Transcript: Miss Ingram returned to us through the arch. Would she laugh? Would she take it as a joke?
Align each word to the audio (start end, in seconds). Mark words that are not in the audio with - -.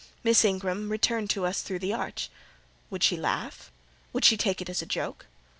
Miss 0.23 0.43
Ingram 0.43 0.89
returned 0.89 1.29
to 1.29 1.45
us 1.45 1.61
through 1.61 1.77
the 1.77 1.93
arch. 1.93 2.31
Would 2.89 3.03
she 3.03 3.15
laugh? 3.17 3.71
Would 4.13 4.25
she 4.25 4.35
take 4.35 4.59
it 4.59 4.67
as 4.67 4.81
a 4.81 4.85
joke? 4.87 5.27